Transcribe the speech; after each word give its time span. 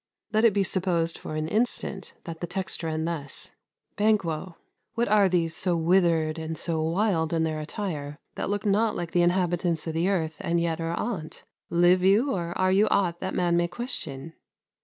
Let 0.33 0.45
it 0.45 0.53
be 0.55 0.63
supposed, 0.63 1.15
for 1.19 1.35
an 1.35 1.47
instant, 1.47 2.15
that 2.23 2.41
the 2.41 2.47
text 2.47 2.81
ran 2.81 3.05
thus 3.05 3.51
Banquo.... 3.97 4.57
What 4.95 5.07
are 5.07 5.29
these 5.29 5.55
So 5.55 5.75
withered 5.77 6.39
and 6.39 6.57
so 6.57 6.81
wild 6.81 7.33
in 7.33 7.43
their 7.43 7.59
attire, 7.59 8.17
That 8.33 8.49
look 8.49 8.65
not 8.65 8.95
like 8.95 9.11
the 9.11 9.21
inhabitants 9.21 9.87
o' 9.87 9.91
th' 9.91 10.07
earth, 10.07 10.37
And 10.39 10.59
yet 10.59 10.81
are 10.81 10.95
on't? 10.99 11.43
Live 11.69 12.01
you, 12.03 12.31
or 12.31 12.57
are 12.57 12.71
you 12.71 12.87
ought 12.87 13.19
That 13.19 13.35
man 13.35 13.55
may 13.55 13.67
question? 13.67 14.33